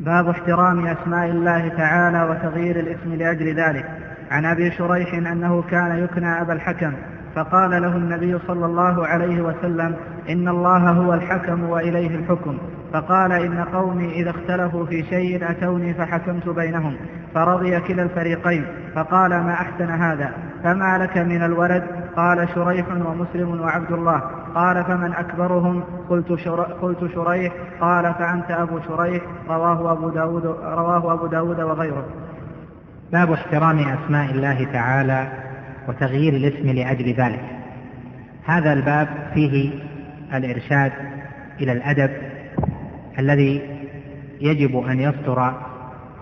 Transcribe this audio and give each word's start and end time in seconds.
باب 0.00 0.28
احترام 0.28 0.86
أسماء 0.86 1.30
الله 1.30 1.68
تعالى 1.68 2.22
وتغيير 2.22 2.80
الاسم 2.80 3.14
لأجل 3.14 3.60
ذلك. 3.60 3.84
عن 4.30 4.44
أبي 4.44 4.70
شريح 4.70 5.14
أنه 5.14 5.62
كان 5.62 5.98
يكنى 6.04 6.40
أبا 6.42 6.52
الحكم 6.52 6.92
فقال 7.34 7.70
له 7.70 7.96
النبي 7.96 8.38
صلى 8.46 8.66
الله 8.66 9.06
عليه 9.06 9.42
وسلم 9.42 9.96
إن 10.30 10.48
الله 10.48 10.90
هو 10.90 11.14
الحكم 11.14 11.62
وإليه 11.62 12.16
الحكم. 12.16 12.58
فقال 12.92 13.32
إن 13.32 13.64
قومي 13.64 14.12
إذا 14.22 14.30
اختلفوا 14.30 14.86
في 14.86 15.02
شيء 15.02 15.50
أتوني 15.50 15.94
فحكمت 15.94 16.48
بينهم 16.48 16.96
فرضي 17.34 17.80
كلا 17.80 18.02
الفريقين. 18.02 18.66
فقال 18.94 19.30
ما 19.30 19.52
أحسن 19.52 19.90
هذا؟ 19.90 20.32
فما 20.64 20.98
لك 20.98 21.18
من 21.18 21.42
الولد؟ 21.42 21.84
قال 22.16 22.48
شريح 22.54 22.86
ومسلم 22.88 23.60
وعبد 23.60 23.92
الله. 23.92 24.22
قال 24.54 24.84
فمن 24.84 25.12
أكبرهم؟ 25.12 25.82
قلت, 26.08 26.34
شر... 26.34 26.62
قلت 26.62 27.14
شريح. 27.14 27.52
قال 27.80 28.14
فأنت 28.14 28.50
أبو 28.50 28.78
شريح. 28.88 29.22
رواه 29.48 29.92
أبو 29.92 30.08
داود, 30.08 30.46
رواه 30.62 31.12
أبو 31.12 31.26
داود 31.26 31.60
وغيره. 31.60 32.04
باب 33.12 33.32
احترام 33.32 33.78
أسماء 33.78 34.30
الله 34.30 34.64
تعالى 34.72 35.28
وتغيير 35.88 36.32
الاسم 36.32 36.70
لأجل 36.70 37.14
ذلك. 37.14 37.44
هذا 38.44 38.72
الباب 38.72 39.08
فيه 39.34 39.72
الإرشاد 40.34 40.92
إلى 41.60 41.72
الأدب 41.72 42.10
الذي 43.18 43.62
يجب 44.40 44.76
أن 44.78 45.00
يصدر 45.00 45.52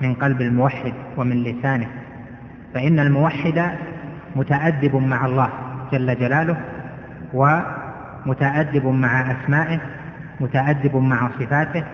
من 0.01 0.15
قلب 0.15 0.40
الموحد 0.40 0.92
ومن 1.16 1.42
لسانه. 1.42 1.88
فإن 2.74 3.01
الموحد 3.01 3.70
متأدب 4.37 4.96
مع 4.96 5.26
الله 5.26 5.51
جل 5.92 6.18
جلاله 6.18 6.56
ومتأدب 8.27 8.86
مع 8.86 9.32
أسمائه 9.32 9.80
متأدب 10.40 10.96
مع 10.96 11.30
صفاته 11.38 11.84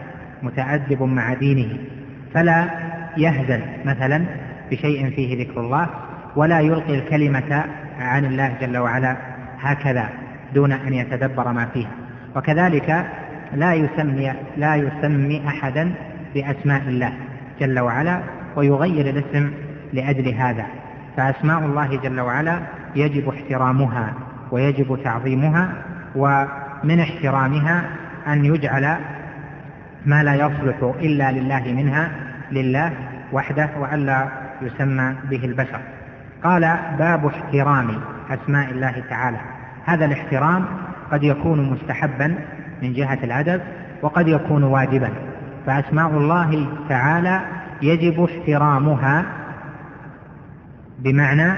متأدب 0.42 1.02
مع 1.02 1.34
دينه. 1.34 1.78
فلا 2.34 2.66
يهزل 3.16 3.60
مثلا 3.84 4.24
بشيء 4.70 5.10
فيه 5.10 5.44
ذكر 5.44 5.60
الله 5.60 5.88
ولا 6.36 6.60
يلقي 6.60 6.94
الكلمة 6.94 7.64
عن 8.00 8.24
الله 8.24 8.54
جل 8.60 8.78
وعلا 8.78 9.16
هكذا 9.60 10.08
دون 10.54 10.72
أن 10.72 10.94
يتدبر 10.94 11.52
ما 11.52 11.66
فيها. 11.66 11.90
وكذلك 12.36 13.06
لا 13.54 13.74
يسمي 13.74 14.32
لا 14.56 14.76
يسمي 14.76 15.48
أحدا 15.48 15.94
بأسماء 16.34 16.82
الله 16.82 17.12
جل 17.60 17.78
وعلا 17.78 18.20
ويغير 18.56 19.10
الاسم 19.10 19.50
لأجل 19.92 20.28
هذا. 20.34 20.66
فأسماء 21.16 21.58
الله 21.58 21.96
جل 21.96 22.20
وعلا 22.20 22.60
يجب 22.96 23.28
احترامها 23.28 24.14
ويجب 24.50 24.98
تعظيمها 25.04 25.72
ومن 26.14 27.00
احترامها 27.00 27.84
أن 28.28 28.44
يجعل 28.44 28.96
ما 30.06 30.22
لا 30.22 30.34
يصلح 30.34 30.92
إلا 31.00 31.32
لله 31.32 31.72
منها 31.72 32.10
لله 32.52 32.92
وحده 33.32 33.70
وألا 33.78 34.28
يسمى 34.62 35.14
به 35.30 35.44
البشر. 35.44 35.80
قال 36.44 36.76
باب 36.98 37.26
احترام 37.26 38.00
أسماء 38.30 38.70
الله 38.70 39.02
تعالى. 39.10 39.38
هذا 39.84 40.04
الاحترام 40.04 40.64
قد 41.10 41.22
يكون 41.22 41.70
مستحبا 41.70 42.34
من 42.82 42.92
جهة 42.92 43.18
الأدب 43.24 43.60
وقد 44.02 44.28
يكون 44.28 44.64
واجبا. 44.64 45.10
فأسماء 45.66 46.10
الله 46.10 46.68
تعالى 46.88 47.40
يجب 47.82 48.24
احترامها 48.24 49.24
بمعنى 50.98 51.52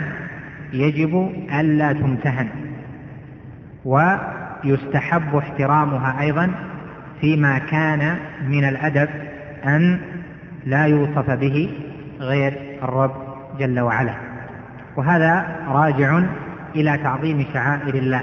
يجب 0.72 1.32
ألا 1.60 1.92
تمتهن. 1.92 2.48
ويستحب 4.64 5.36
احترامها 5.36 6.20
أيضا 6.20 6.50
فيما 7.20 7.58
كان 7.58 8.16
من 8.48 8.64
الأدب 8.64 9.08
أن 9.64 9.98
لا 10.66 10.84
يوصف 10.84 11.30
به 11.30 11.70
غير 12.20 12.78
الرب 12.82 13.12
جل 13.58 13.80
وعلا. 13.80 14.14
وهذا 14.96 15.46
راجع 15.68 16.20
إلى 16.76 16.98
تعظيم 16.98 17.46
شعائر 17.52 17.94
الله 17.94 18.22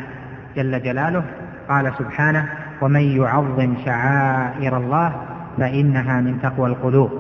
جل 0.56 0.84
جلاله. 0.84 1.24
قال 1.70 1.94
سبحانه 2.00 2.50
ومن 2.82 3.02
يعظم 3.02 3.76
شعائر 3.86 4.78
الله 4.78 5.14
فإنها 5.58 6.22
من 6.22 6.42
تقوى 6.42 6.70
القلوب. 6.70 7.12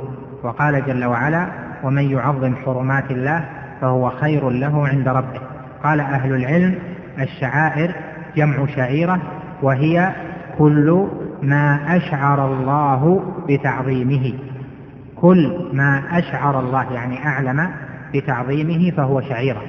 وقال 0.43 0.85
جل 0.85 1.05
وعلا 1.05 1.47
ومن 1.83 2.11
يعظم 2.11 2.55
حرمات 2.65 3.11
الله 3.11 3.45
فهو 3.81 4.09
خير 4.09 4.49
له 4.49 4.87
عند 4.87 5.07
ربه. 5.07 5.41
قال 5.83 5.99
أهل 5.99 6.35
العلم 6.35 6.75
الشعائر 7.19 7.95
جمع 8.37 8.65
شعيرة 8.75 9.19
وهي 9.61 10.11
كل 10.57 11.07
ما 11.41 11.79
أشعر 11.97 12.53
الله 12.53 13.23
بتعظيمه. 13.49 14.33
كل 15.15 15.69
ما 15.73 16.03
أشعر 16.11 16.59
الله 16.59 16.93
يعني 16.93 17.27
أعلم 17.27 17.69
بتعظيمه 18.13 18.91
فهو 18.91 19.21
شعيرة. 19.21 19.61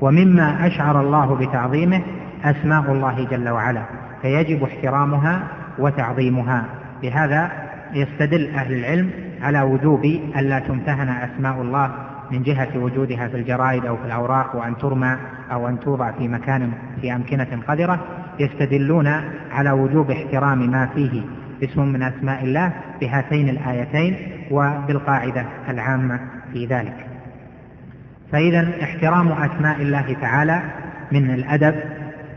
ومما 0.00 0.66
أشعر 0.66 1.00
الله 1.00 1.34
بتعظيمه 1.34 2.00
أسماء 2.44 2.92
الله 2.92 3.26
جل 3.30 3.48
وعلا 3.48 3.82
فيجب 4.22 4.62
احترامها 4.62 5.42
وتعظيمها. 5.78 6.64
بهذا 7.02 7.50
يستدل 7.94 8.54
أهل 8.54 8.72
العلم 8.72 9.10
على 9.42 9.62
وجوب 9.62 10.04
ألا 10.36 10.58
تمتهن 10.58 11.08
أسماء 11.08 11.62
الله 11.62 11.90
من 12.32 12.42
جهة 12.42 12.78
وجودها 12.78 13.28
في 13.28 13.36
الجرائد 13.36 13.86
أو 13.86 13.96
في 13.96 14.04
الأوراق 14.04 14.56
وأن 14.56 14.78
ترمى 14.78 15.16
أو 15.52 15.68
أن 15.68 15.80
توضع 15.80 16.12
في 16.12 16.28
مكان 16.28 16.72
في 17.00 17.12
أمكنة 17.12 17.62
قذرة 17.68 18.00
يستدلون 18.40 19.06
على 19.52 19.70
وجوب 19.70 20.10
احترام 20.10 20.70
ما 20.70 20.86
فيه 20.86 21.22
اسم 21.62 21.88
من 21.88 22.02
أسماء 22.02 22.44
الله 22.44 22.72
بهاتين 23.00 23.48
الآيتين 23.48 24.16
وبالقاعدة 24.50 25.46
العامة 25.68 26.20
في 26.52 26.66
ذلك. 26.66 27.06
فإذا 28.32 28.68
احترام 28.82 29.32
أسماء 29.32 29.82
الله 29.82 30.16
تعالى 30.20 30.62
من 31.12 31.30
الأدب 31.30 31.74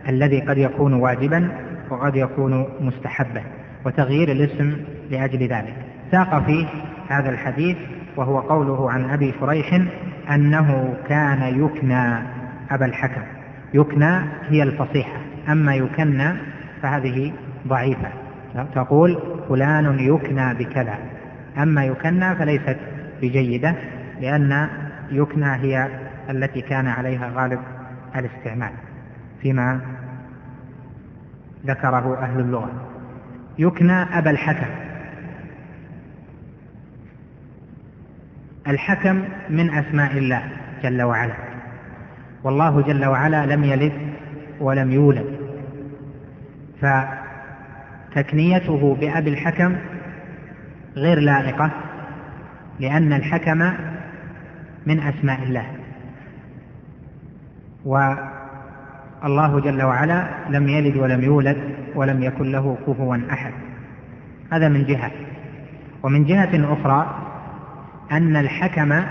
الذي 0.09 0.41
قد 0.41 0.57
يكون 0.57 0.93
واجبا 0.93 1.49
وقد 1.89 2.15
يكون 2.15 2.67
مستحبا 2.81 3.41
وتغيير 3.85 4.31
الاسم 4.31 4.77
لأجل 5.11 5.39
ذلك. 5.39 5.75
ساق 6.11 6.45
فيه 6.45 6.65
هذا 7.09 7.29
الحديث 7.29 7.77
وهو 8.17 8.39
قوله 8.39 8.91
عن 8.91 9.09
أبي 9.09 9.33
شريح 9.39 9.81
أنه 10.29 10.97
كان 11.09 11.65
يكنى 11.65 12.17
أبا 12.71 12.85
الحكم. 12.85 13.21
يكنى 13.73 14.19
هي 14.49 14.63
الفصيحة. 14.63 15.19
أما 15.49 15.75
يكنى 15.75 16.33
فهذه 16.81 17.33
ضعيفة. 17.67 18.09
تقول 18.75 19.19
فلان 19.49 19.99
يكنى 19.99 20.53
بكذا. 20.53 20.95
أما 21.57 21.85
يكنى 21.85 22.35
فليست 22.35 22.77
بجيدة 23.21 23.75
لأن 24.21 24.67
يكنى 25.11 25.55
هي 25.55 25.89
التي 26.29 26.61
كان 26.61 26.87
عليها 26.87 27.31
غالب 27.35 27.59
الاستعمال 28.15 28.71
فيما 29.41 29.79
ذكره 31.65 32.17
أهل 32.21 32.39
اللغة. 32.39 32.71
يكنى 33.59 34.17
أبا 34.17 34.29
الحكم. 34.31 34.84
الحكم 38.67 39.23
من 39.49 39.69
أسماء 39.69 40.17
الله 40.17 40.43
جل 40.83 41.01
وعلا. 41.01 41.33
والله 42.43 42.81
جل 42.81 43.05
وعلا 43.05 43.45
لم 43.45 43.63
يلد 43.63 43.93
ولم 44.59 44.91
يولد. 44.91 45.25
فتكنيته 48.11 48.95
بأبي 48.95 49.29
الحكم 49.29 49.75
غير 50.95 51.19
لائقة 51.19 51.71
لأن 52.79 53.13
الحكم 53.13 53.73
من 54.85 54.99
أسماء 54.99 55.43
الله. 55.43 55.65
والله 57.85 59.59
جل 59.59 59.83
وعلا 59.83 60.27
لم 60.49 60.69
يلد 60.69 60.97
ولم 60.97 61.23
يولد 61.23 61.57
ولم 61.95 62.23
يكن 62.23 62.51
له 62.51 62.77
كفوا 62.87 63.17
أحد. 63.31 63.53
هذا 64.51 64.69
من 64.69 64.85
جهة. 64.85 65.11
ومن 66.03 66.25
جهة 66.25 66.73
أخرى 66.73 67.24
أن 68.11 68.35
الحكم 68.35 69.03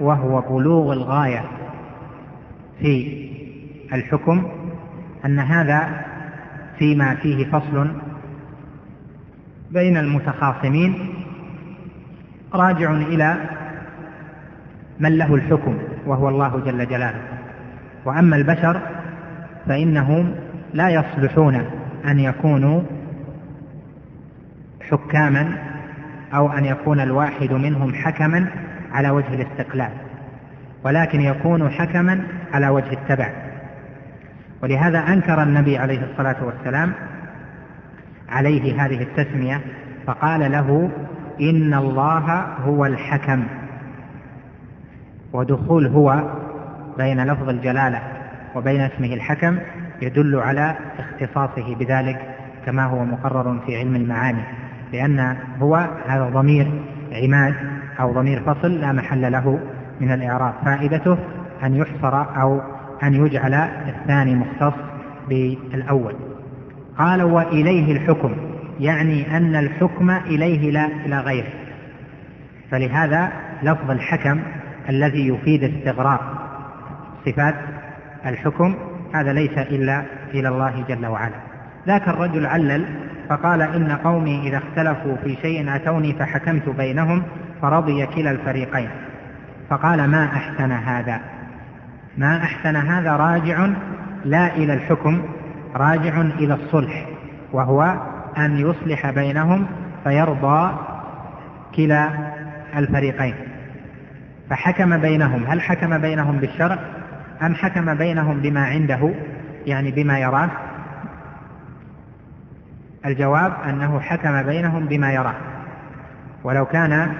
وهو 0.00 0.40
بلوغ 0.40 0.92
الغاية 0.92 1.44
في 2.80 3.28
الحكم 3.92 4.46
أن 5.24 5.38
هذا 5.38 6.04
فيما 6.78 7.14
فيه 7.14 7.50
فصل 7.50 7.90
بين 9.70 9.96
المتخاصمين 9.96 11.14
راجع 12.54 12.90
إلى 12.90 13.36
من 15.00 15.18
له 15.18 15.34
الحكم 15.34 15.78
وهو 16.06 16.28
الله 16.28 16.60
جل 16.60 16.86
جلاله. 16.88 17.22
وأما 18.04 18.36
البشر 18.36 18.80
فإنهم 19.66 20.34
لا 20.74 20.88
يصلحون 20.90 21.54
أن 22.04 22.18
يكونوا 22.20 22.82
حكاما 24.90 25.58
أو 26.34 26.52
أن 26.52 26.64
يكون 26.64 27.00
الواحد 27.00 27.52
منهم 27.52 27.94
حكما 27.94 28.46
على 28.92 29.10
وجه 29.10 29.34
الاستقلال 29.34 29.90
ولكن 30.84 31.20
يكون 31.20 31.70
حكما 31.70 32.22
على 32.54 32.68
وجه 32.68 32.92
التبع. 32.92 33.30
ولهذا 34.62 34.98
أنكر 34.98 35.42
النبي 35.42 35.78
عليه 35.78 36.04
الصلاة 36.12 36.44
والسلام 36.44 36.92
عليه 38.28 38.84
هذه 38.86 39.02
التسمية 39.02 39.60
فقال 40.06 40.52
له 40.52 40.90
إن 41.40 41.74
الله 41.74 42.46
هو 42.64 42.86
الحكم 42.86 43.44
ودخول 45.32 45.86
هو 45.86 46.22
بين 46.98 47.24
لفظ 47.24 47.48
الجلالة 47.48 48.02
وبين 48.54 48.80
اسمه 48.80 49.14
الحكم 49.14 49.58
يدل 50.02 50.36
على 50.36 50.76
اختصاصه 50.98 51.74
بذلك 51.74 52.36
كما 52.66 52.84
هو 52.84 53.04
مقرر 53.04 53.60
في 53.66 53.76
علم 53.76 53.96
المعاني. 53.96 54.42
لأن 54.92 55.36
هو 55.60 55.76
هذا 56.06 56.30
ضمير 56.34 56.82
عماد 57.12 57.54
أو 58.00 58.12
ضمير 58.12 58.42
فصل 58.42 58.80
لا 58.80 58.92
محل 58.92 59.32
له 59.32 59.60
من 60.00 60.12
الإعراب. 60.12 60.54
فائدته 60.64 61.18
أن 61.62 61.76
يحصر 61.76 62.40
أو 62.40 62.60
أن 63.02 63.14
يجعل 63.14 63.54
الثاني 63.88 64.34
مختص 64.34 64.74
بالأول. 65.28 66.14
قال 66.98 67.22
وإليه 67.22 67.92
الحكم 67.92 68.36
يعني 68.80 69.36
أن 69.36 69.56
الحكم 69.56 70.10
إليه 70.10 70.70
لا 70.70 70.86
إلى 70.86 71.18
غيره 71.18 71.52
فلهذا 72.70 73.32
لفظ 73.62 73.90
الحكم 73.90 74.40
الذي 74.88 75.28
يفيد 75.28 75.64
استغراق 75.64 76.20
صفات 77.26 77.54
الحكم 78.26 78.74
هذا 79.14 79.32
ليس 79.32 79.58
إلا 79.58 80.02
إلى 80.34 80.48
الله 80.48 80.84
جل 80.88 81.06
وعلا. 81.06 81.34
ذاك 81.86 82.08
الرجل 82.08 82.46
علل 82.46 82.84
فقال 83.30 83.62
إن 83.62 83.92
قومي 83.92 84.48
إذا 84.48 84.58
اختلفوا 84.58 85.16
في 85.24 85.36
شيء 85.42 85.76
أتوني 85.76 86.12
فحكمت 86.12 86.68
بينهم 86.68 87.22
فرضي 87.62 88.06
كلا 88.06 88.30
الفريقين. 88.30 88.90
فقال 89.70 90.10
ما 90.10 90.24
أحسن 90.24 90.72
هذا؟ 90.72 91.20
ما 92.18 92.36
أحسن 92.36 92.76
هذا 92.76 93.16
راجع 93.16 93.68
لا 94.24 94.56
إلى 94.56 94.74
الحكم 94.74 95.22
راجع 95.74 96.20
إلى 96.20 96.54
الصلح 96.54 97.06
وهو 97.52 97.96
أن 98.38 98.58
يصلح 98.58 99.10
بينهم 99.10 99.66
فيرضى 100.04 100.76
كلا 101.76 102.08
الفريقين. 102.76 103.34
فحكم 104.50 104.96
بينهم 104.96 105.44
هل 105.44 105.60
حكم 105.60 105.98
بينهم 105.98 106.36
بالشرع 106.36 106.78
أم 107.42 107.54
حكم 107.54 107.94
بينهم 107.94 108.40
بما 108.40 108.64
عنده؟ 108.64 109.10
يعني 109.66 109.90
بما 109.90 110.18
يراه. 110.18 110.50
الجواب 113.06 113.52
أنه 113.68 114.00
حكم 114.00 114.42
بينهم 114.42 114.86
بما 114.86 115.12
يراه. 115.12 115.34
ولو 116.44 116.64
كان 116.64 117.12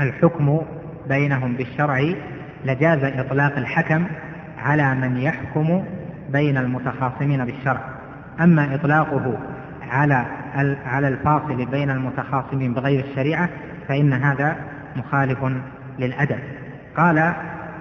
الحكم 0.00 0.62
بينهم 1.08 1.52
بالشرع 1.52 2.12
لجاز 2.64 3.04
إطلاق 3.04 3.56
الحكم 3.56 4.06
على 4.58 4.94
من 4.94 5.16
يحكم 5.16 5.84
بين 6.32 6.56
المتخاصمين 6.56 7.44
بالشرع. 7.44 7.80
أما 8.40 8.74
إطلاقه 8.74 9.38
على 9.90 10.26
على 10.86 11.08
الفاصل 11.08 11.66
بين 11.66 11.90
المتخاصمين 11.90 12.74
بغير 12.74 13.04
الشريعة 13.04 13.48
فإن 13.88 14.12
هذا 14.12 14.56
مخالف 14.96 15.38
للأدب. 15.98 16.38
قال 16.96 17.32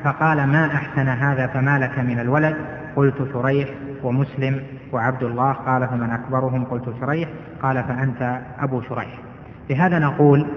فقال 0.03 0.47
ما 0.47 0.65
أحسن 0.65 1.07
هذا 1.07 1.47
فما 1.47 1.79
لك 1.79 1.99
من 1.99 2.19
الولد؟ 2.19 2.55
قلت 2.95 3.29
شريح 3.33 3.69
ومسلم 4.03 4.63
وعبد 4.93 5.23
الله 5.23 5.51
قال 5.51 5.87
فمن 5.87 6.09
أكبرهم؟ 6.09 6.65
قلت 6.65 6.93
شريح. 6.99 7.29
قال 7.61 7.83
فأنت 7.83 8.41
أبو 8.59 8.81
شريح. 8.81 9.19
لهذا 9.69 9.99
نقول 9.99 10.47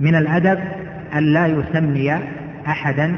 من 0.00 0.14
الأدب 0.14 0.58
أن 1.14 1.22
لا 1.22 1.46
يسمي 1.46 2.18
أحدا 2.66 3.16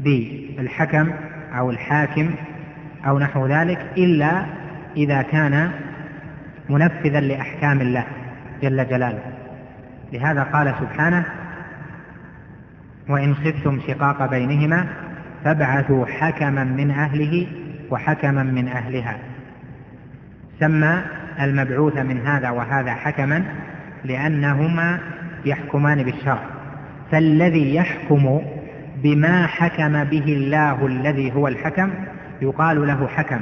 بالحكم 0.00 1.12
أو 1.58 1.70
الحاكم 1.70 2.30
أو 3.06 3.18
نحو 3.18 3.46
ذلك 3.46 3.86
إلا 3.98 4.46
إذا 4.96 5.22
كان 5.22 5.70
منفذا 6.68 7.20
لأحكام 7.20 7.80
الله 7.80 8.04
جل 8.62 8.88
جلاله. 8.88 9.22
لهذا 10.12 10.42
قال 10.42 10.74
سبحانه 10.80 11.24
وإن 13.08 13.34
خفتم 13.34 13.80
شقاق 13.86 14.30
بينهما 14.30 14.86
فابعثوا 15.44 16.06
حكما 16.06 16.64
من 16.64 16.90
أهله 16.90 17.46
وحكما 17.90 18.42
من 18.42 18.68
أهلها. 18.68 19.18
سمى 20.60 21.02
المبعوث 21.40 21.96
من 21.96 22.26
هذا 22.26 22.50
وهذا 22.50 22.94
حكما 22.94 23.44
لأنهما 24.04 24.98
يحكمان 25.44 26.02
بالشرع. 26.02 26.42
فالذي 27.12 27.74
يحكم 27.74 28.40
بما 29.02 29.46
حكم 29.46 30.04
به 30.04 30.24
الله 30.24 30.86
الذي 30.86 31.32
هو 31.32 31.48
الحكم 31.48 31.90
يقال 32.42 32.86
له 32.86 33.06
حكم 33.06 33.40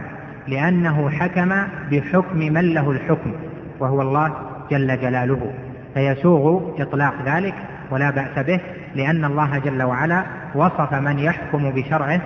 لأنه 0.49 1.11
حكم 1.11 1.55
بحكم 1.91 2.39
من 2.39 2.75
له 2.75 2.91
الحكم 2.91 3.33
وهو 3.81 4.03
الله 4.03 4.35
جل 4.71 5.01
جلاله. 5.01 5.53
فيسوغ 5.95 6.73
إطلاق 6.83 7.15
ذلك 7.27 7.55
ولا 7.91 8.11
بأس 8.11 8.47
به 8.47 8.61
لأن 8.95 9.25
الله 9.25 9.59
جل 9.59 9.83
وعلا 9.83 10.25
وصف 10.55 10.95
من 10.95 11.19
يحكم 11.19 11.71
بشرعه 11.71 12.21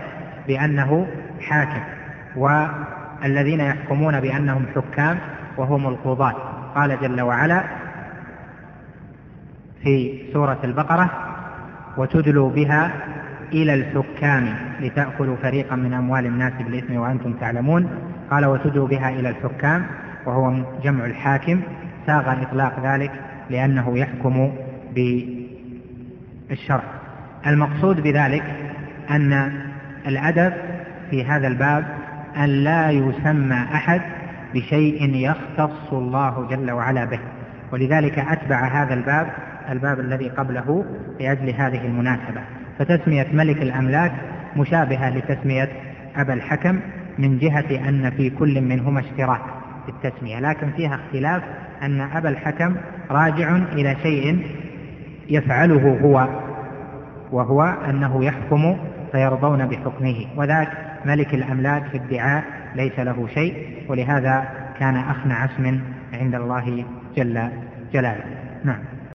بأنه 0.49 1.07
حاكم. 1.41 2.02
والذين 2.37 3.61
يحكمون 3.61 4.21
بأنهم 4.21 4.67
حكام 4.75 5.19
وهم 5.57 5.87
القضاة. 5.87 6.35
قال 6.75 7.01
جل 7.01 7.21
وعلا 7.21 7.65
في 9.83 10.23
سورة 10.33 10.59
البقرة 10.65 11.11
وتدلوا 11.97 12.51
بها 12.51 12.91
إلى 13.53 13.75
الحكام 13.75 14.55
لتأكلوا 14.81 15.37
فريقا 15.37 15.77
من 15.77 15.93
أموال 15.93 16.27
الناس 16.27 16.53
بالإثم 16.53 16.97
وأنتم 16.97 17.33
تعلمون. 17.33 17.89
قال 18.31 18.47
وتدلوا 18.47 18.89
بها 18.89 19.09
إلى 19.11 19.29
الحكام 19.29 19.87
وهو 20.27 20.65
جمع 20.85 21.05
الحاكم. 21.05 21.61
ساغ 22.07 22.43
إطلاق 22.43 22.81
ذلك 22.85 23.13
لأنه 23.51 23.99
يحكم 23.99 24.53
بالشرع. 26.49 26.83
المقصود 27.47 28.01
بذلك 28.01 28.45
أن 29.11 29.53
الأدب 30.07 30.53
في 31.11 31.25
هذا 31.25 31.47
الباب 31.47 31.85
أن 32.37 32.49
لا 32.49 32.91
يسمى 32.91 33.67
أحد 33.75 34.01
بشيء 34.55 35.15
يختص 35.15 35.93
الله 35.93 36.49
جل 36.51 36.71
وعلا 36.71 37.05
به. 37.05 37.21
ولذلك 37.73 38.19
أتبع 38.19 38.65
هذا 38.67 38.95
الباب 38.95 39.27
الباب 39.71 40.01
الذي 40.01 40.29
قبله 40.29 40.85
لأجل 41.21 41.51
هذه 41.51 41.87
المناسبة. 41.87 42.41
فتسمية 42.79 43.27
ملك 43.33 43.63
الأملاك 43.63 44.13
مشابهة 44.57 45.11
لتسمية 45.11 45.69
أبا 46.17 46.35
الحكم 46.35 46.81
من 47.19 47.39
جهة 47.39 47.89
أن 47.89 48.11
في 48.11 48.31
كل 48.31 48.61
منهما 48.61 49.01
اشتراك 49.01 49.43
في 49.87 49.93
التسمية. 50.07 50.41
لكن 50.41 50.71
فيها 50.71 50.95
اختلاف 50.95 51.43
أن 51.83 52.01
أبا 52.01 52.29
الحكم 52.29 52.77
راجع 53.11 53.57
إلى 53.57 53.97
شيء 54.03 54.47
يفعله 55.29 55.99
هو 56.03 56.29
وهو 57.33 57.63
أنه 57.63 58.25
يحكم 58.25 58.77
فيرضون 59.13 59.67
بحكمه. 59.67 60.27
وذاك 60.37 60.92
ملك 61.07 61.35
الأملاك 61.35 61.85
في 61.85 61.97
ادعاء 61.97 62.45
ليس 62.75 62.99
له 62.99 63.29
شيء 63.35 63.85
ولهذا 63.89 64.49
كان 64.79 64.97
أخنع 64.97 65.45
اسم 65.45 65.81
عند 66.13 66.35
الله 66.35 66.85
جل 67.17 67.49
جلاله. 67.93 68.25
نعم. 68.65 68.92